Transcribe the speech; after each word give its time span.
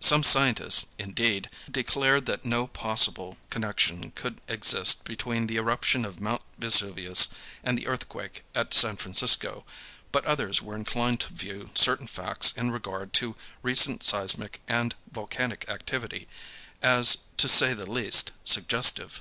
Some 0.00 0.24
scientists, 0.24 0.86
indeed, 0.98 1.48
declared 1.70 2.26
that 2.26 2.44
no 2.44 2.66
possible 2.66 3.36
connection 3.48 4.10
could 4.10 4.40
exist 4.48 5.04
between 5.04 5.46
the 5.46 5.56
eruption 5.56 6.04
of 6.04 6.20
Mount 6.20 6.42
Vesuvius 6.58 7.28
and 7.62 7.78
the 7.78 7.86
earthquake 7.86 8.42
at 8.56 8.74
San 8.74 8.96
Francisco, 8.96 9.64
but 10.10 10.24
others 10.24 10.60
were 10.60 10.74
inclined 10.74 11.20
to 11.20 11.32
view 11.32 11.70
certain 11.76 12.08
facts 12.08 12.52
in 12.56 12.72
regard 12.72 13.12
to 13.12 13.36
recent 13.62 14.02
seismic 14.02 14.60
and 14.66 14.96
volcanic 15.12 15.64
activity 15.68 16.26
as, 16.82 17.18
to 17.36 17.46
say 17.46 17.72
the 17.72 17.88
least, 17.88 18.32
suggestive. 18.42 19.12